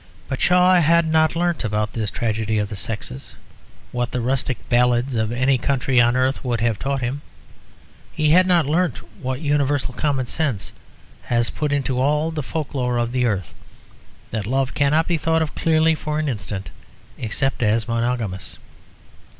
[0.27, 3.35] But Shaw had not learnt about this tragedy of the sexes,
[3.91, 7.21] what the rustic ballads of any country on earth would have taught him.
[8.11, 10.71] He had not learnt, what universal common sense
[11.25, 13.53] has put into all the folk lore of the earth,
[14.31, 16.71] that love cannot be thought of clearly for an instant
[17.19, 18.57] except as monogamous.